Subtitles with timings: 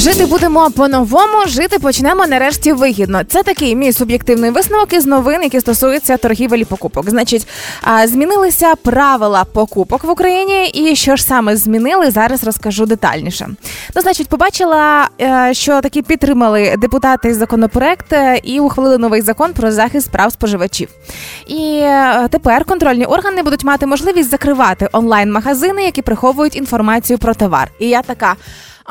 [0.00, 3.24] Жити будемо по-новому, жити почнемо нарешті вигідно.
[3.24, 7.10] Це такий мій суб'єктивний висновок із новин, які стосуються торгівель і покупок.
[7.10, 7.48] Значить,
[8.04, 13.48] змінилися правила покупок в Україні, і що ж саме змінили, зараз розкажу детальніше.
[13.96, 19.72] Ну, значить, побачила, е, що таки підтримали депутати законопроект е, і ухвалили новий закон про
[19.72, 20.88] захист прав споживачів.
[21.46, 27.70] І е, тепер контрольні органи будуть мати можливість закривати онлайн-магазини, які приховують інформацію про товар.
[27.78, 28.36] І я така.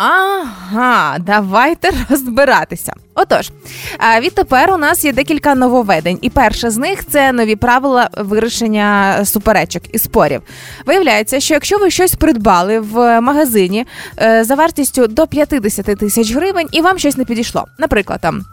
[0.01, 2.93] Ага, давайте розбиратися.
[3.15, 3.51] Отож,
[3.97, 9.19] а, відтепер у нас є декілька нововведень, і перше з них це нові правила вирішення
[9.25, 10.41] суперечок і спорів.
[10.85, 13.85] Виявляється, що якщо ви щось придбали в магазині
[14.21, 18.45] е, за вартістю до 50 тисяч гривень, і вам щось не підійшло, наприклад, там.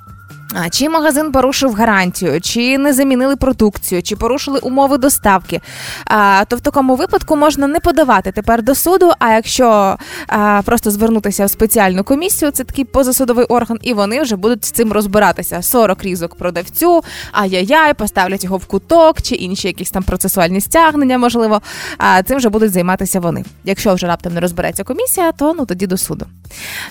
[0.55, 5.61] А чи магазин порушив гарантію, чи не замінили продукцію, чи порушили умови доставки,
[6.05, 9.13] а, то в такому випадку можна не подавати тепер до суду.
[9.19, 9.97] А якщо
[10.29, 14.71] а, просто звернутися в спеціальну комісію, це такий позасудовий орган, і вони вже будуть з
[14.71, 15.63] цим розбиратися.
[15.63, 21.63] 40 різок продавцю, ай-яй-яй, поставлять його в куток, чи інші якісь там процесуальні стягнення, можливо.
[21.99, 23.45] А цим вже будуть займатися вони.
[23.65, 26.27] Якщо вже раптом не розбереться комісія, то ну тоді до суду.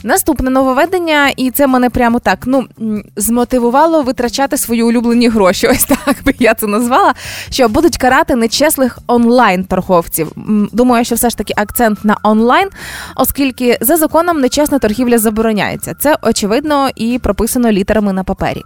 [0.03, 2.67] Наступне нововведення, і це мене прямо так ну
[3.15, 5.67] змотивувало витрачати свої улюблені гроші.
[5.71, 7.13] Ось так би я це назвала.
[7.49, 10.31] Що будуть карати нечесних онлайн-торговців.
[10.71, 12.69] Думаю, що все ж таки акцент на онлайн,
[13.15, 15.93] оскільки за законом нечесна торгівля забороняється.
[15.99, 18.63] Це очевидно і прописано літерами на папері.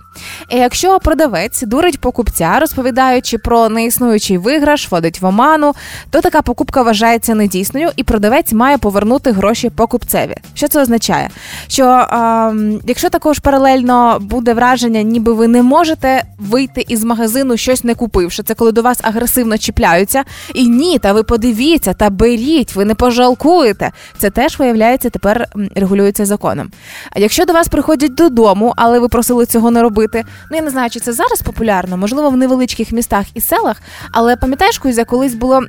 [0.50, 5.74] І якщо продавець дурить покупця, розповідаючи про неіснуючий виграш, вводить в оману,
[6.10, 10.36] то така покупка вважається недійсною, і продавець має повернути гроші покупцеві.
[10.54, 11.30] Що це означає?
[11.68, 17.84] Що ем, якщо також паралельно буде враження, ніби ви не можете вийти із магазину щось
[17.84, 22.76] не купивши, це коли до вас агресивно чіпляються, і ні, та ви подивіться, та беріть,
[22.76, 23.92] ви не пожалкуєте.
[24.18, 26.72] Це теж виявляється тепер регулюється законом.
[27.12, 30.70] А якщо до вас приходять додому, але ви просили цього не робити, ну я не
[30.70, 33.82] знаю, чи це зараз популярно, можливо, в невеличких містах і селах.
[34.12, 35.62] Але пам'ятаєш, Кузя, колись було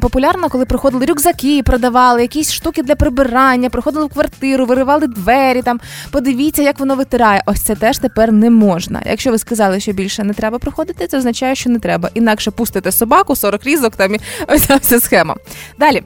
[0.00, 5.62] популярно, коли приходили рюкзаки, продавали якісь штуки для прибирання, приходили в квартиру, виривали двері.
[5.62, 5.80] Там
[6.10, 7.42] подивіться, як воно витирає.
[7.46, 9.02] Ось це теж тепер не можна.
[9.06, 12.10] Якщо ви сказали, що більше не треба проходити, це означає, що не треба.
[12.14, 15.36] Інакше пустите собаку, 40 різок, там і ось ця вся схема.
[15.78, 16.02] Далі.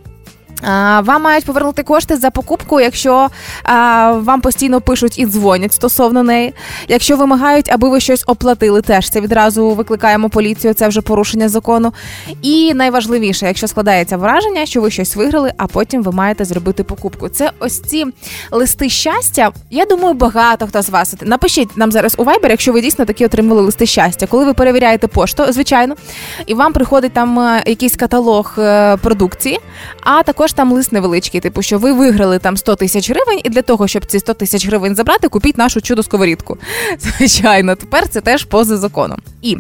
[1.03, 3.29] Вам мають повернути кошти за покупку, якщо
[3.65, 6.55] а, вам постійно пишуть і дзвонять стосовно неї.
[6.89, 10.75] Якщо вимагають, аби ви щось оплатили, теж це відразу викликаємо поліцію.
[10.75, 11.93] Це вже порушення закону.
[12.43, 17.29] І найважливіше, якщо складається враження, що ви щось виграли, а потім ви маєте зробити покупку.
[17.29, 18.07] Це ось ці
[18.51, 19.51] листи щастя.
[19.71, 23.25] Я думаю, багато хто з вас напишіть нам зараз у Viber, якщо ви дійсно такі
[23.25, 24.27] отримали листи щастя.
[24.27, 25.95] Коли ви перевіряєте пошту, звичайно,
[26.47, 29.61] і вам приходить там е, якийсь каталог е, продукції,
[30.01, 33.63] а також там лист невеличкий, типу, що ви виграли там 100 тисяч гривень, і для
[33.63, 36.59] того, щоб ці 100 тисяч гривень забрати, купіть нашу чудо сковорідку.
[36.99, 39.19] Звичайно, тепер це теж поза законом.
[39.43, 39.57] І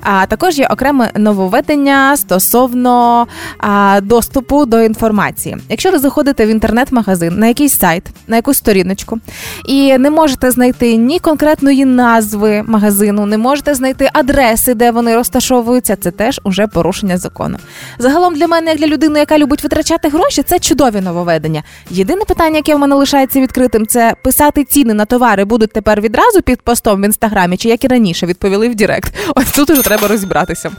[0.00, 3.26] а, також є окреме нововведення стосовно
[3.58, 5.56] а, доступу до інформації.
[5.68, 9.18] Якщо ви заходите в інтернет-магазин на якийсь сайт, на якусь сторіночку,
[9.66, 15.96] і не можете знайти ні конкретної назви магазину, не можете знайти адреси, де вони розташовуються,
[15.96, 17.58] це теж уже порушення закону.
[17.98, 21.62] Загалом для мене, як для людини, яка любить витрачати гроші, це чудові нововведення.
[21.90, 26.42] Єдине питання, яке в мене лишається відкритим, це писати ціни на товари будуть тепер відразу
[26.42, 29.14] під постом в інстаграмі, чи як і раніше відповіли в Direct.
[29.34, 30.70] Ось тут уже треба розібратися.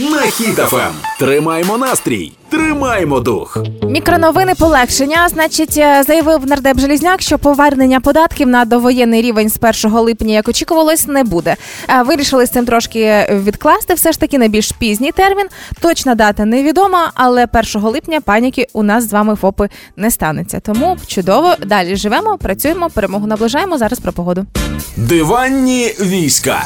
[0.00, 0.92] На Хіт-ФМ.
[1.18, 3.56] Тримаємо настрій, тримаємо дух.
[3.82, 5.28] Мікроновини полегшення.
[5.28, 10.48] Значить, е, заявив нардеп Желізняк, що повернення податків на довоєнний рівень з 1 липня, як
[10.48, 11.56] очікувалось, не буде.
[11.88, 15.46] Е, Вирішили з цим трошки відкласти, все ж таки на більш пізній термін.
[15.80, 20.60] Точна дата невідома, але 1 липня паніки у нас з вами ФОПи не станеться.
[20.60, 23.78] Тому чудово далі живемо, працюємо, перемогу наближаємо.
[23.78, 24.46] Зараз про погоду.
[24.96, 26.62] Диванні війська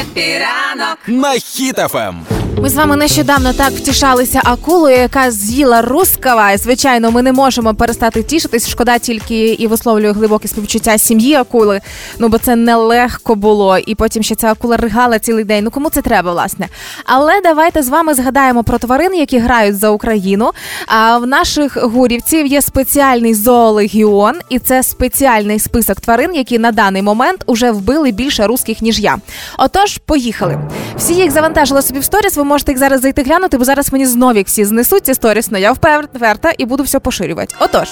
[0.00, 0.98] Happy ранок.
[1.06, 2.14] на Хіт-ФМ.
[2.62, 6.56] Ми з вами нещодавно так втішалися акулою, яка з'їла рускава.
[6.56, 8.68] Звичайно, ми не можемо перестати тішитись.
[8.68, 11.80] Шкода тільки і висловлюю глибоке співчуття сім'ї акули.
[12.18, 13.78] Ну бо це нелегко було.
[13.78, 15.64] І потім ще ця акула ригала цілий день.
[15.64, 16.68] Ну кому це треба, власне?
[17.04, 20.50] Але давайте з вами згадаємо про тварин, які грають за Україну.
[20.86, 27.02] А в наших ГУРівців є спеціальний зоолегіон, і це спеціальний список тварин, які на даний
[27.02, 29.16] момент уже вбили більше русських ніж я.
[29.58, 30.58] Отож, поїхали.
[30.96, 32.36] Всі їх завантажили собі в сторіс.
[32.36, 35.60] Ви можете їх зараз зайти глянути, бо зараз мені знову всі знесуть ці сторіс, але
[35.60, 37.54] я вперта і буду все поширювати.
[37.60, 37.88] Отож,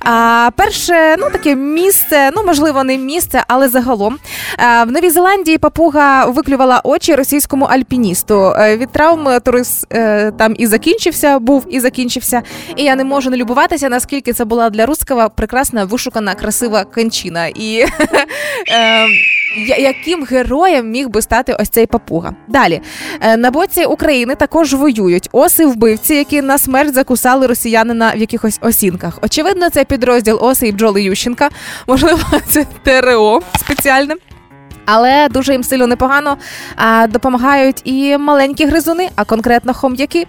[0.00, 4.18] а, перше, ну таке місце, ну можливо, не місце, але загалом
[4.56, 8.54] а, в Новій Зеландії папуга виклювала очі російському альпіністу.
[8.58, 12.42] Е, Від травм турист е, там і закінчився, був і закінчився.
[12.76, 17.46] І я не можу не любуватися, наскільки це була для русского прекрасна, вишукана, красива кончина.
[17.46, 17.78] І
[18.72, 19.06] е,
[19.78, 22.32] яким героєм міг би стати ось цей папуга?
[22.48, 22.80] Далі
[23.20, 28.58] Е, на боці України також воюють оси вбивці, які на смерть закусали росіянина в якихось
[28.62, 29.18] осінках.
[29.22, 31.48] Очевидно, це підрозділ Оси і бджоли Ющенка.
[31.86, 34.14] Можливо, це ТРО спеціальне.
[34.92, 36.36] Але дуже їм сильно непогано
[37.08, 40.26] допомагають і маленькі гризуни, а конкретно хом'яки.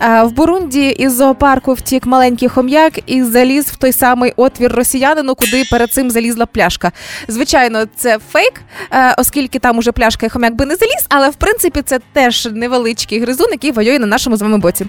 [0.00, 5.64] В Бурунді із зоопарку втік маленький хом'як і заліз в той самий отвір росіянину, куди
[5.70, 6.92] перед цим залізла пляшка.
[7.28, 8.52] Звичайно, це фейк,
[8.92, 12.48] е, оскільки там уже пляшка і хом'як би не заліз, але в принципі це теж
[12.52, 14.86] невеличкий гризун, який воює на нашому з вами боці.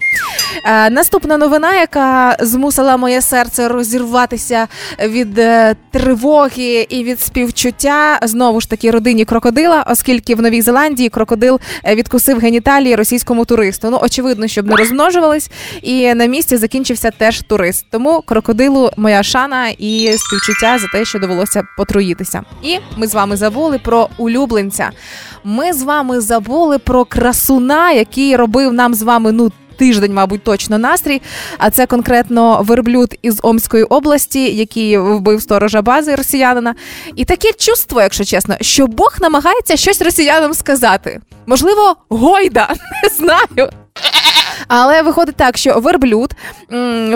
[0.65, 4.67] Е, Наступна новина, яка змусила моє серце розірватися
[4.99, 11.09] від е, тривоги і від співчуття, знову ж таки родині крокодила, оскільки в Новій Зеландії
[11.09, 13.89] крокодил е, відкусив геніталії російському туристу.
[13.89, 15.51] Ну очевидно, щоб не розмножувались,
[15.81, 17.85] і на місці закінчився теж турист.
[17.89, 22.41] Тому крокодилу моя шана і співчуття за те, що довелося потруїтися.
[22.63, 24.89] І ми з вами забули про улюбленця.
[25.43, 29.51] Ми з вами забули про красуна, який робив нам з вами ну.
[29.81, 31.21] Тиждень, мабуть, точно настрій.
[31.57, 36.75] А це конкретно верблюд із Омської області, який вбив сторожа бази росіянина.
[37.15, 41.19] І таке чувство, якщо чесно, що Бог намагається щось росіянам сказати.
[41.45, 42.69] Можливо, гойда,
[43.03, 43.71] не знаю.
[44.67, 46.33] Але виходить так, що верблюд,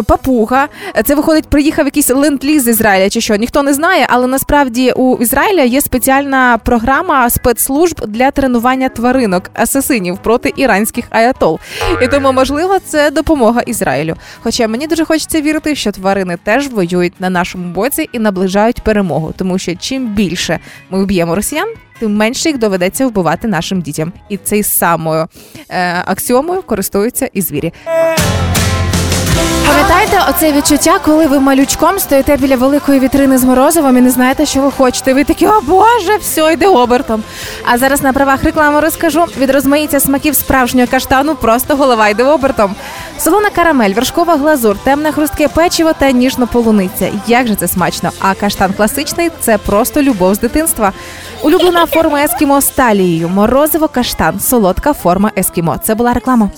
[0.08, 0.68] папуга,
[1.06, 5.18] це виходить, приїхав якийсь ленд-ліз з Ізраїля чи що, ніхто не знає, але насправді у
[5.18, 11.60] Ізраїля є спеціальна програма спецслужб для тренування тваринок, асасинів проти іранських аятол.
[12.02, 14.16] І тому, можливо, це допомога Ізраїлю.
[14.44, 19.34] Хоча мені дуже хочеться вірити, що тварини теж воюють на нашому боці і наближають перемогу,
[19.38, 20.60] тому що чим більше
[20.90, 21.68] ми вб'ємо росіян.
[22.00, 25.28] Тим менше їх доведеться вбивати нашим дітям, і цей самою
[25.70, 27.74] е, аксіомою користуються і звірі.
[29.68, 34.46] Пам'ятаєте оце відчуття, коли ви малючком стоїте біля великої вітрини з морозивом і не знаєте,
[34.46, 35.14] що ви хочете.
[35.14, 37.24] Ви такі, о Боже, все йде обертом.
[37.66, 42.76] А зараз на правах реклами розкажу від розмаїття смаків справжнього каштану просто голова йде обертом.
[43.20, 47.12] Солона карамель, вершкова глазур, темне хрустке печиво та ніжна полуниця.
[47.28, 48.12] Як же це смачно!
[48.20, 50.94] А каштан класичний це просто любов з дитинства.
[51.46, 53.30] Улюблена форма ескімо з талією.
[53.30, 55.78] Морозиво каштан, солодка форма ескімо.
[55.84, 56.50] Це була реклама.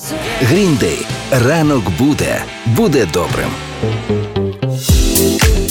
[0.41, 1.05] Гріндей.
[1.31, 2.41] Ранок буде.
[2.65, 3.49] Буде добрим.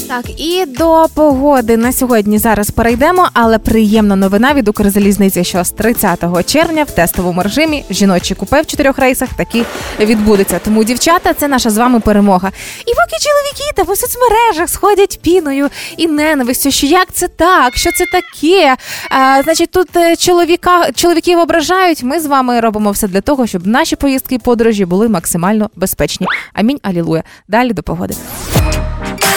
[0.08, 5.70] Так, і до погоди на сьогодні зараз перейдемо, але приємна новина від Укрзалізниці, що з
[5.70, 9.64] 30 червня в тестовому режимі жіночі купе в чотирьох рейсах таки
[10.00, 10.60] відбудеться.
[10.64, 12.52] Тому, дівчата, це наша з вами перемога.
[12.80, 17.90] І поки чоловіки та по соцмережах сходять піною і ненавистю, що як це так, що
[17.92, 18.76] це таке.
[19.10, 22.02] А, значить, тут е, чоловіка чоловіків ображають.
[22.02, 26.26] Ми з вами робимо все для того, щоб наші поїздки і подорожі були максимально безпечні.
[26.52, 27.22] Амінь, алілуя.
[27.48, 28.14] Далі до погоди.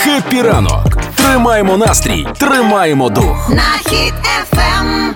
[0.03, 0.85] Хеппі ранок.
[1.15, 3.49] Тримаємо настрій, тримаємо дух.
[3.49, 5.13] на хід ефем.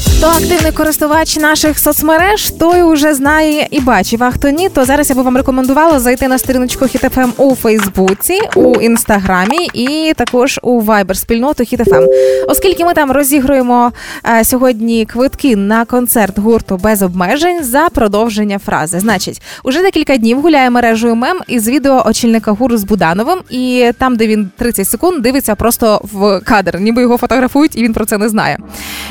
[0.00, 4.22] Хто активний користувач наших соцмереж, той уже знає і бачив.
[4.22, 8.40] А хто ні, то зараз я би вам рекомендувала зайти на сторіночку HitFM у Фейсбуці,
[8.54, 12.06] у інстаграмі і також у Viber спільноту HitFM.
[12.48, 13.92] Оскільки ми там розігруємо
[14.38, 19.00] е, сьогодні квитки на концерт гурту без обмежень за продовження фрази.
[19.00, 24.16] Значить, уже декілька днів гуляє мережею мем із відео очільника гуру з Будановим, і там,
[24.16, 28.18] де він 30 секунд дивиться просто в кадр, ніби його фотографують, і він про це
[28.18, 28.58] не знає.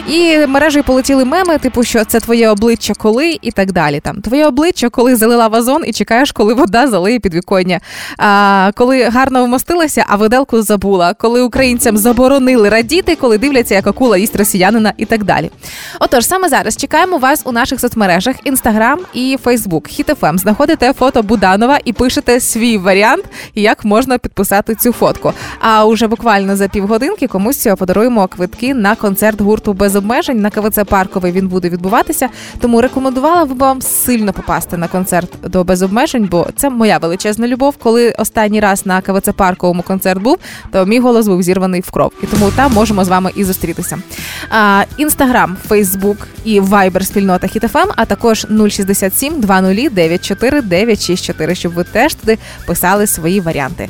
[0.10, 0.38] І
[0.72, 4.00] мережею полетіли меми, типу, що це твоє обличчя коли і так далі.
[4.00, 7.80] Там твоє обличчя, коли залила вазон і чекаєш, коли вода залиє підвіконня.
[8.18, 14.18] А, коли гарно вмостилася, а виделку забула, коли українцям заборонили радіти, коли дивляться, як акула
[14.18, 15.52] їсть росіянина і так далі.
[16.00, 19.88] Отож, саме зараз чекаємо вас у наших соцмережах Інстаграм і Фейсбук.
[19.88, 20.38] Хіт.ФМ.
[20.38, 23.24] Знаходите фото Буданова і пишете свій варіант,
[23.56, 25.34] як можна підписати цю фотку.
[25.60, 30.80] А уже буквально за півгодинки комусь подаруємо квитки на концерт гурту Без Обмежень на КВЦ
[30.90, 31.32] Парковий.
[31.32, 32.30] Він буде відбуватися.
[32.60, 37.48] Тому рекомендувала б вам сильно попасти на концерт до Без Обмежень, бо це моя величезна
[37.48, 37.76] любов.
[37.78, 40.38] Коли останній раз на КВЦ Парковому концерт був,
[40.72, 42.12] то мій голос був зірваний в кров.
[42.24, 43.98] І тому там можемо з вами і зустрітися.
[44.98, 52.14] Інстаграм, Фейсбук і Вайбер спільнота Хіт-ФМ, а також 067 20 94 964, щоб ви теж
[52.14, 53.90] туди писали свої варіанти.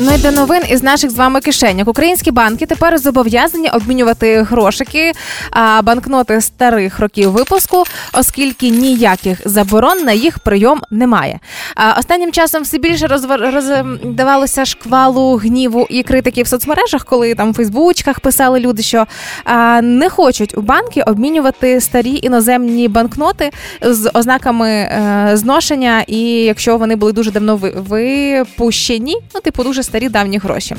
[0.00, 1.88] Ну і до новин із наших з вами кишеньок.
[1.88, 5.12] Українські банки тепер зобов'язані обмінювати грошики,
[5.50, 11.38] а банкноти старих років випуску, оскільки ніяких заборон на їх прийом немає.
[11.74, 17.54] А останнім часом все більше роздавалося шквалу гніву і критики в соцмережах, коли там в
[17.54, 19.06] Фейсбучках писали люди, що
[19.44, 23.50] а, не хочуть у банки обмінювати старі іноземні банкноти
[23.82, 30.08] з ознаками е, зношення, і якщо вони були дуже давно випущені, ну типу дуже старі
[30.08, 30.76] давні гроші.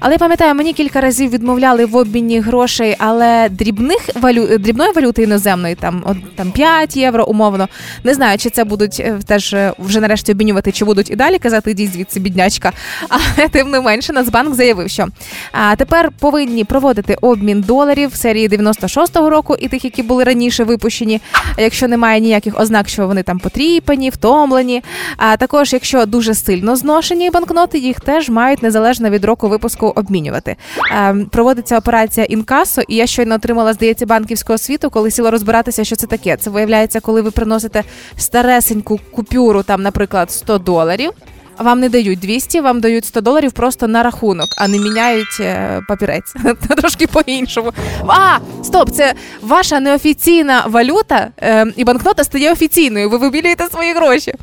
[0.00, 4.58] Але я пам'ятаю, мені кілька разів відмовляли в обміні грошей, але дрібних валю...
[4.58, 7.68] дрібної валюти іноземної, там от, там 5 євро умовно.
[8.04, 11.38] Не знаю, чи це будуть е, теж е, вже нарешті обмінювати, чи будуть і далі
[11.38, 12.72] казати йдіть звідси, біднячка.
[13.08, 15.06] Але тим не менше, Нацбанк заявив, що
[15.52, 21.20] а, тепер повинні проводити обмін доларів серії 96-го року і тих, які були раніше випущені,
[21.58, 24.82] якщо немає ніяких ознак, що вони там потріпані, втомлені.
[25.16, 30.56] А також, якщо дуже сильно зношені банкноти, їх теж мають незалежно від року випуску обмінювати.
[30.92, 35.96] Е, проводиться операція інкасо, і я щойно отримала, здається, банківську освіту, коли сіла розбиратися, що
[35.96, 36.36] це таке.
[36.36, 37.84] Це виявляється, коли ви приносите
[38.16, 41.12] старесеньку купюру, там, наприклад, 100 доларів.
[41.58, 45.80] Вам не дають 200, вам дають 100 доларів просто на рахунок, а не міняють е,
[45.88, 46.34] папірець.
[46.76, 47.72] Трошки по-іншому.
[48.06, 53.10] А, стоп, це ваша неофіційна валюта, е, і банкнота стає офіційною.
[53.10, 54.34] Ви вибілюєте свої гроші.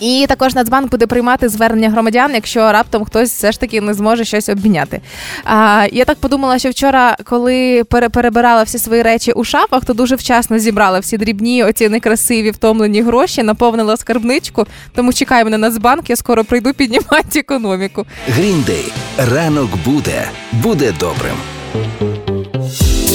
[0.00, 4.24] І також Нацбанк буде приймати звернення громадян, якщо раптом хтось все ж таки не зможе
[4.24, 5.00] щось обміняти.
[5.44, 9.94] А, я так подумала, що вчора, коли пере- перебирала всі свої речі у шафах, то
[9.94, 14.66] дуже вчасно зібрала всі дрібні, оці некрасиві втомлені гроші, наповнила скарбничку.
[14.94, 18.06] Тому чекай мене Нацбанк, я скоро прийду піднімати економіку.
[18.28, 18.92] Гріндей.
[19.32, 20.28] Ранок буде.
[20.52, 22.17] Буде добрим.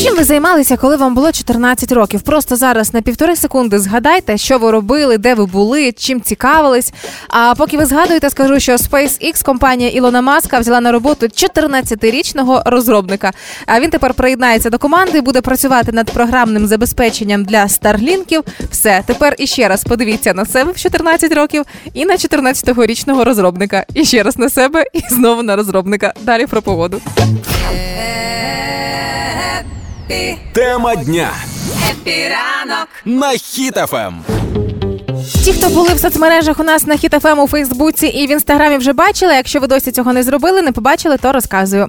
[0.01, 2.21] Чим ви займалися, коли вам було 14 років?
[2.21, 6.93] Просто зараз на півтори секунди згадайте, що ви робили, де ви були, чим цікавились.
[7.27, 13.31] А поки ви згадуєте, скажу, що SpaceX, компанія Ілона Маска, взяла на роботу 14-річного розробника.
[13.65, 18.43] А він тепер приєднається до команди, буде працювати над програмним забезпеченням для старлінків.
[18.71, 23.85] Все, тепер іще раз подивіться на себе в 14 років і на 14-річного розробника.
[23.93, 26.13] І ще раз на себе, і знову на розробника.
[26.21, 27.01] Далі про погоду.
[30.53, 31.29] Тема дня
[31.91, 32.88] Happy ранок.
[33.05, 34.13] на Хіт-ФМ.
[35.46, 38.93] Ті, хто були в соцмережах у нас на Хіт-ФМ у Фейсбуці і в інстаграмі вже
[38.93, 39.34] бачили.
[39.34, 41.88] Якщо ви досі цього не зробили, не побачили, то розказую.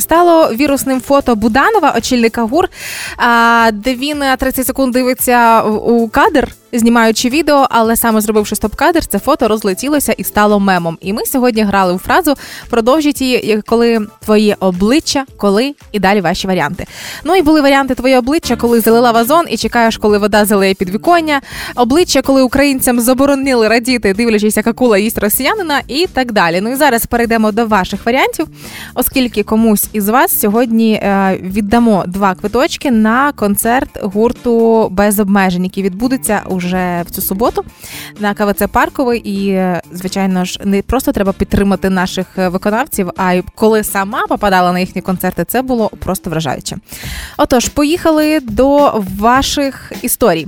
[0.00, 2.68] Стало вірусним фото Буданова, очільника ГУР,
[3.16, 6.48] а, де він на 30 секунд дивиться у кадр.
[6.72, 10.98] Знімаючи відео, але саме зробивши стоп-кадр, це фото розлетілося і стало мемом.
[11.00, 12.34] І ми сьогодні грали у фразу
[12.70, 16.86] продовжіть її, коли твоє обличчя, коли і далі ваші варіанти.
[17.24, 21.40] Ну і були варіанти твоє обличчя, коли залила вазон і чекаєш, коли вода залиє підвіконня.
[21.74, 26.60] Обличчя, коли українцям заборонили радіти, дивлячись, як акула їсть росіянина, і так далі.
[26.60, 28.46] Ну і зараз перейдемо до ваших варіантів,
[28.94, 35.82] оскільки комусь із вас сьогодні е, віддамо два квиточки на концерт гурту без обмежень, який
[35.82, 37.64] відбудеться уже в цю суботу
[38.20, 39.20] на КВЦ Парковий.
[39.20, 44.26] І, е, звичайно ж, не просто треба підтримати наших е, виконавців, а й коли сама
[44.28, 46.76] попадала на їхні концерти, це було просто вражаюче.
[47.36, 50.46] Отож, поїхали до ваших історій.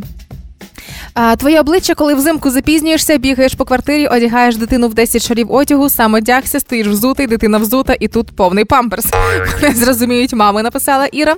[1.21, 5.91] А, Твоє обличчя, коли взимку запізнюєшся, бігаєш по квартирі, одягаєш дитину в 10 шарів одягу,
[5.91, 9.07] сам одягся, стоїш взутий, дитина взута, і тут повний памперс.
[9.63, 11.37] Не зрозуміють, мами написала Іра.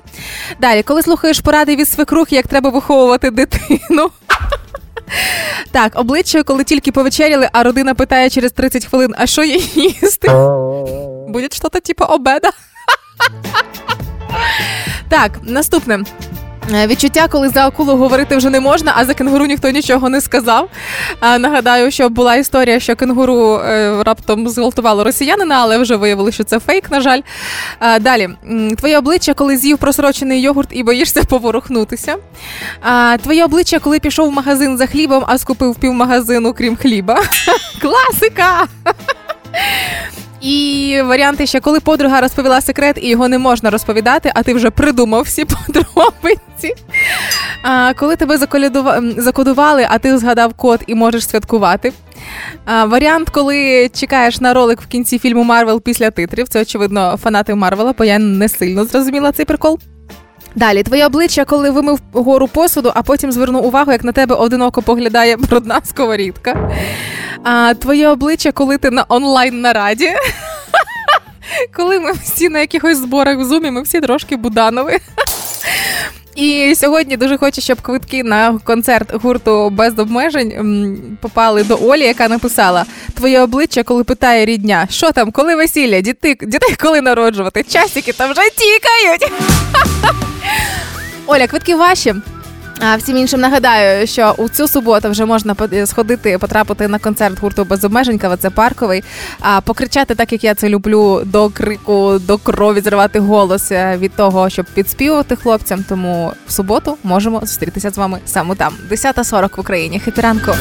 [0.61, 4.11] Далі, коли слухаєш поради від свекрух, як треба виховувати дитину.
[5.73, 10.29] Так, обличчя, коли тільки повечеряли, а родина питає через 30 хвилин, а що їй їсти?
[11.29, 12.51] Буде щось типу обеда.
[15.09, 16.05] Так, наступне.
[16.75, 20.21] Е, Відчуття, коли за акулу говорити вже не можна, а за кенгуру ніхто нічого не
[20.21, 20.69] сказав.
[21.23, 26.59] Нагадаю, що була історія, що кенгуру е, раптом зґвалтувало росіянина, але вже виявили, що це
[26.59, 27.21] фейк, на жаль.
[28.01, 28.29] Далі,
[28.79, 32.17] твоє обличчя, коли з'їв просрочений йогурт і боїшся поворухнутися.
[33.23, 37.23] Твоє обличчя, коли пішов в магазин за хлібом, а скупив півмагазину, крім хліба.
[37.81, 38.67] Класика!
[40.41, 44.71] І варіанти ще, коли подруга розповіла секрет, і його не можна розповідати, а ти вже
[44.71, 46.75] придумав всі подробиці.
[47.63, 48.39] А, коли тебе
[49.17, 51.93] закодували, а ти згадав код і можеш святкувати.
[52.65, 56.49] А, варіант, коли чекаєш на ролик в кінці фільму Марвел після титрів.
[56.49, 59.79] Це, очевидно, фанати Марвела, бо я не сильно зрозуміла цей прикол.
[60.55, 64.83] Далі, твоє обличчя, коли вимив гору посуду, а потім звернув увагу, як на тебе одиноко
[64.83, 66.71] поглядає брудна сковорідка.
[67.45, 70.11] А, твоє обличчя, коли ти на онлайн нараді.
[71.77, 74.99] Коли ми всі на якихось зборах в зумі, ми всі трошки буданові.
[76.37, 82.29] І сьогодні дуже хочу, щоб квитки на концерт гурту без обмежень попали до Олі, яка
[82.29, 88.13] написала твоє обличчя, коли питає рідня, що там, коли весілля, діти, дітей коли народжувати, часики
[88.13, 89.33] там вже тікають.
[91.27, 92.15] Оля, квитки ваші.
[92.83, 97.65] А всім іншим нагадаю, що у цю суботу вже можна сходити, потрапити на концерт гурту
[97.65, 99.05] Без Обмежень, КВЦ Парковий,
[99.41, 104.17] а покричати, так як я це люблю, до крику, до крові, зривати голос е, від
[104.17, 105.85] того, щоб підспівувати хлопцям.
[105.89, 108.75] Тому в суботу можемо зустрітися з вами саме там.
[108.91, 110.01] 10.40 в Україні.
[110.01, 110.53] Happy ранку.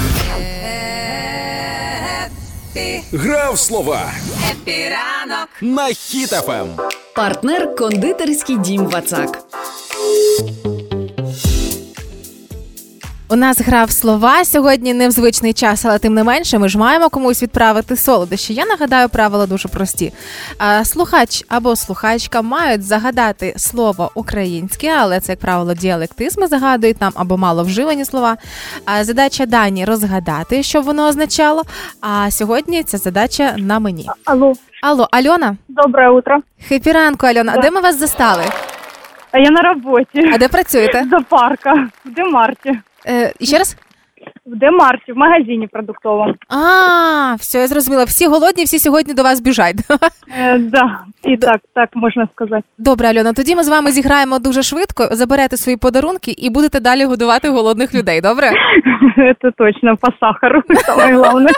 [3.13, 4.11] Грав слова
[4.51, 6.67] Happy ранок на Хіт-ФМ.
[7.15, 9.39] Партнер кондитерський дім Вацак.
[13.31, 16.77] У нас грав слова сьогодні не в звичний час, але тим не менше, ми ж
[16.77, 18.53] маємо комусь відправити солодощі.
[18.53, 20.13] Я нагадаю, правила дуже прості.
[20.83, 27.37] Слухач або слухачка мають загадати слово українське, але це, як правило, діалектизми загадують нам або
[27.37, 28.37] мало вживані слова.
[29.01, 31.63] Задача дані розгадати, що воно означало.
[32.01, 34.09] А сьогодні ця задача на мені.
[34.25, 34.53] Алло.
[34.81, 35.57] Алло, Альона?
[35.67, 36.39] Доброе утро.
[36.67, 37.53] Хепі ранку, Альона.
[37.57, 38.43] А де ми вас застали?
[39.31, 40.31] А я на роботі.
[40.33, 41.05] А де працюєте?
[41.11, 42.79] За парка в Демарті.
[43.07, 43.75] Е, ще раз?
[44.51, 46.33] В Демарті, в магазині продуктовому.
[46.49, 48.03] А, все, я зрозуміла.
[48.03, 49.75] Всі голодні, всі сьогодні до вас біжать.
[50.39, 52.63] Е, да, і так, так можна сказати.
[52.77, 57.05] Добре, Альона, тоді ми з вами зіграємо дуже швидко, заберете свої подарунки і будете далі
[57.05, 58.51] годувати голодних людей, добре?
[59.41, 61.49] Це точно, по сахару, саме головне.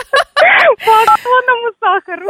[0.86, 2.26] По актонному сахару.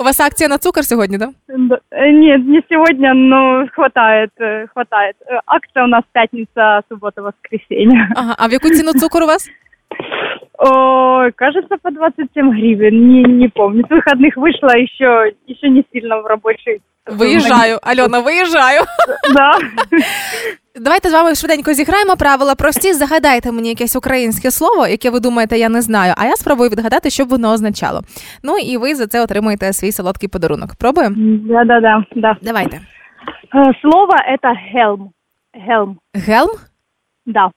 [0.00, 1.30] У вас акція на цукор сьогодні, так?
[1.48, 1.78] Да?
[2.12, 5.16] Нет, не сегодня, но хватает, э, хватает.
[5.30, 8.08] Э, у нас пятница, суббота, воскресенье.
[8.16, 9.37] Ага, а в яку ціну цукор у вас?
[10.57, 13.83] Ой, кажется, по 27 гривен, не, не помню.
[13.85, 16.81] С выходных вышла еще, еще не сильно в рабочий.
[17.07, 18.81] Виїжджаю, Альона, виїжджаю.
[19.33, 19.51] Да.
[20.75, 22.93] Давайте з вами швиденько зіграємо правила прості.
[22.93, 26.13] Загадайте мені якесь українське слово, яке ви думаєте, я не знаю.
[26.17, 28.01] А я спробую відгадати, що б воно означало.
[28.43, 30.69] Ну і ви за це отримуєте свій солодкий подарунок.
[30.79, 31.15] Пробуємо?
[31.19, 32.37] Да, да, да, да.
[32.41, 32.77] Давайте.
[33.55, 35.11] Э, Слово это хелм.
[35.67, 35.97] Хелм.
[36.13, 36.49] Гелм?
[37.25, 37.51] Да.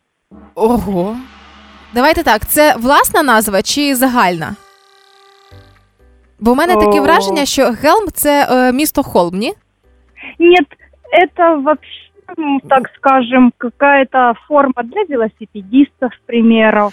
[0.54, 1.16] Ого.
[1.94, 4.54] Давайте так, це власна назва чи загальна?
[6.40, 7.02] Бо в мене таке О.
[7.02, 9.52] враження, що Гелм це е, місто Холм, ні?
[10.38, 10.66] Нет,
[11.22, 16.90] это вообще, м, так скажем, какая-то форма для велосипедистов, к примеру.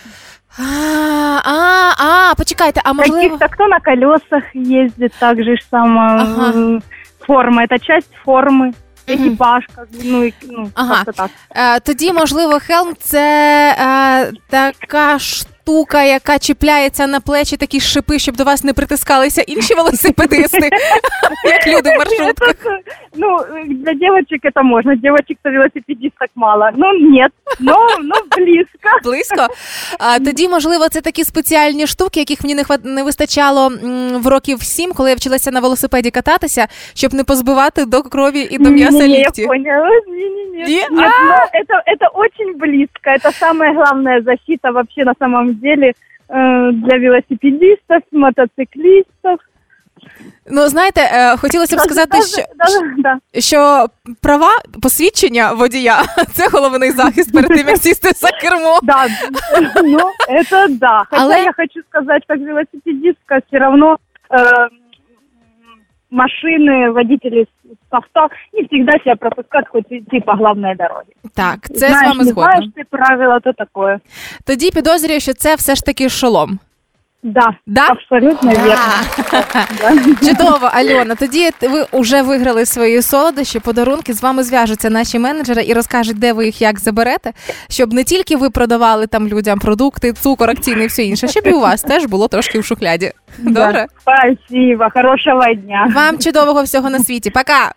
[0.60, 1.94] А, а,
[2.32, 3.22] а, почекайте, а можливо.
[3.22, 6.52] Каких-то, кто на колесах ездит, так же ж сама Ага.
[6.60, 6.82] м,
[7.28, 7.64] форма.
[7.66, 8.74] Это часть формы.
[9.17, 9.63] Бы,
[10.05, 11.05] ну, ну Ага.
[11.05, 11.31] так.
[11.51, 13.27] Е, тоді, можливо, Хелм це
[13.79, 15.53] е, така штука,
[15.94, 20.70] яка чіпляється на плечі такі шипи, щоб до вас не притискалися інші велосипедисти,
[21.46, 22.50] як люди в маршрутках.
[22.50, 22.80] Это,
[23.16, 24.96] ну, для девочек это можно.
[24.96, 26.70] Девочек-то велосипедисток мало.
[26.76, 27.32] Ну, нет.
[27.60, 28.90] Но, но близко.
[29.04, 29.48] Близько.
[30.00, 32.86] А тоді, можливо, це такі спеціальні штуки, яких мені не хват...
[32.86, 37.86] не вистачало м, в років сім, коли я вчилася на велосипеді кататися, щоб не позбивати
[37.86, 39.46] до крові і до м'яса Не-не-не, я лікті.
[39.46, 39.90] поняла.
[40.08, 40.64] Не-не-не.
[40.64, 40.76] Не?
[40.76, 43.10] Нет, но это, это очень близко.
[43.10, 45.93] Это самая главная защита вообще на самом деле
[46.29, 49.39] э, для велосипедистов, мотоциклистов.
[50.51, 52.43] Ну знаєте, е, хотілося б сказати, що,
[53.41, 53.87] що
[54.23, 54.51] права
[54.83, 58.79] посвідчення водія це головний захист перед тим, як сісти за кермо.
[58.83, 59.07] Да,
[59.85, 59.99] ну,
[60.51, 61.05] це да.
[61.11, 63.97] Хоча Але- я хочу сказати, як велосипедистка, все равно
[66.08, 71.14] э, машины, водители с авто не всегда себя пропускают хоть идти по главной дороге.
[71.36, 72.52] Так, це з знаешь, вами не згодна.
[72.52, 74.00] знаешь ты правила, то такое.
[74.46, 76.60] Тоді підозрюю, що це все ж таки шолом.
[77.23, 77.87] Да, Да?
[77.89, 78.75] абсолютно верно.
[79.33, 80.27] Да.
[80.29, 81.15] Чудово, Альона.
[81.15, 84.13] Тоді ви вже виграли свої солодощі, подарунки.
[84.15, 87.33] З вами зв'яжуться наші менеджери і розкажуть, де ви їх як заберете,
[87.71, 91.53] щоб не тільки ви продавали там людям продукти, цукор, акційний і все інше, щоб і
[91.53, 93.13] у вас теж було трошки в шухляді.
[93.39, 93.87] Добре?
[94.01, 95.93] Спасибо, хорошего дня.
[95.95, 97.31] Вам чудового всього на світі.
[97.31, 97.73] Пока!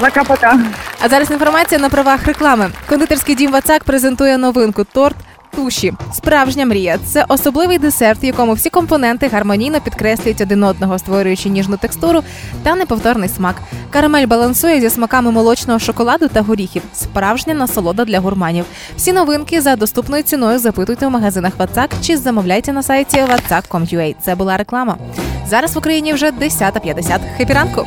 [0.00, 0.58] Пока-пока.
[1.00, 2.70] А зараз інформація на правах реклами.
[2.88, 5.16] Кондитерський дім Вацак презентує новинку торт.
[5.56, 11.48] Туші справжня мрія це особливий десерт, в якому всі компоненти гармонійно підкреслюють один одного, створюючи
[11.48, 12.22] ніжну текстуру
[12.62, 13.54] та неповторний смак.
[13.90, 16.82] Карамель балансує зі смаками молочного шоколаду та горіхів.
[16.94, 18.64] Справжня насолода для гурманів.
[18.96, 24.14] Всі новинки за доступною ціною запитуйте у магазинах Вацак чи замовляйте на сайті vatsak.com.ua.
[24.20, 24.96] Це була реклама.
[25.48, 27.18] Зараз в Україні вже 10.50.
[27.36, 27.86] Хепі ранку!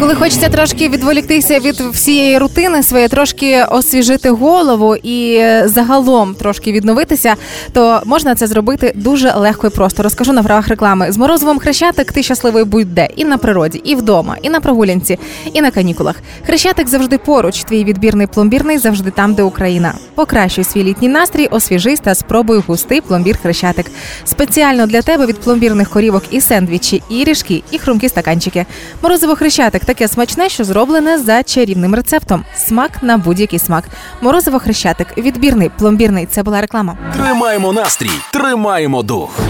[0.00, 6.72] Коли хочеться трошки відволіктися від всієї рутини своєї, трошки освіжити голову і е, загалом трошки
[6.72, 7.34] відновитися,
[7.72, 10.02] то можна це зробити дуже легко і просто.
[10.02, 11.12] Розкажу на правах реклами.
[11.12, 15.18] З морозивом хрещатик ти щасливий будь-де і на природі, і вдома, і на прогулянці,
[15.52, 16.16] і на канікулах.
[16.46, 17.64] Хрещатик завжди поруч.
[17.64, 19.94] Твій відбірний пломбірний завжди там, де Україна.
[20.14, 23.86] Покращуй свій літній настрій, освіжись та спробуй густий пломбір хрещатик.
[24.24, 28.66] Спеціально для тебе від пломбірних корівок і сендвічі, і ріжки, і хрумкі стаканчики.
[29.02, 32.44] Морозиво хрещатик таке смачне, що зроблене за чарівним рецептом.
[32.56, 33.84] Смак на будь-який смак.
[34.20, 36.26] Морозиво хрещатик, відбірний, пломбірний.
[36.26, 36.98] Це була реклама.
[37.16, 39.40] Тримаємо настрій, тримаємо дух.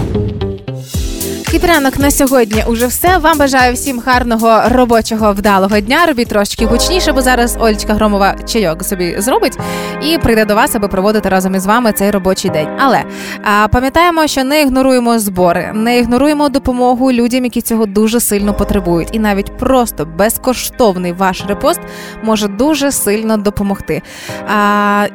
[1.51, 3.19] Кіпранок на сьогодні уже все.
[3.19, 6.07] Вам бажаю всім гарного робочого вдалого дня.
[6.07, 9.59] Робіть трошки гучніше, бо зараз Олечка Громова чайок собі зробить
[10.03, 12.69] і прийде до вас, аби проводити разом із вами цей робочий день.
[12.79, 13.05] Але
[13.43, 19.09] а, пам'ятаємо, що не ігноруємо збори, не ігноруємо допомогу людям, які цього дуже сильно потребують,
[19.13, 21.81] і навіть просто безкоштовний ваш репост
[22.23, 24.03] може дуже сильно допомогти.
[24.49, 25.07] А,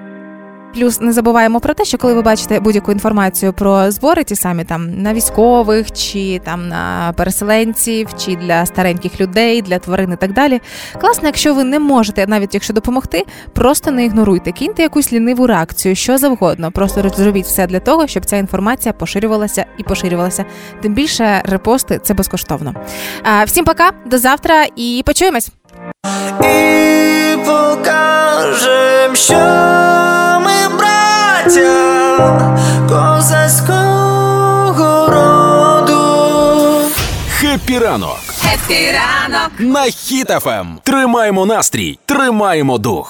[0.74, 4.64] Плюс не забуваємо про те, що коли ви бачите будь-яку інформацію про збори, ті самі
[4.64, 10.34] там на військових, чи там на переселенців, чи для стареньких людей, для тварин і так
[10.34, 10.62] далі.
[11.02, 15.96] Класно, якщо ви не можете, навіть якщо допомогти, просто не ігноруйте, киньте якусь ліниву реакцію,
[15.96, 16.72] що завгодно.
[16.72, 20.46] Просто зробіть все для того, щоб ця інформація поширювалася і поширювалася.
[20.82, 22.74] Тим більше репости це безкоштовно.
[23.46, 25.52] Всім пока, до завтра і почуємось.
[26.44, 29.34] І покажем, що
[30.46, 32.58] ми браття
[32.90, 36.02] козацького роду.
[37.30, 39.52] Хеппі ранок Хеппі ранок.
[39.60, 40.66] на Хіт-ФМ.
[40.84, 43.08] Тримаємо настрій, тримаємо дух.